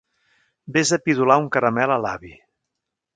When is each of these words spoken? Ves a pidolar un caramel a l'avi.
Ves 0.77 0.93
a 0.97 0.99
pidolar 1.09 1.37
un 1.43 1.47
caramel 1.57 1.93
a 1.97 2.01
l'avi. 2.07 2.33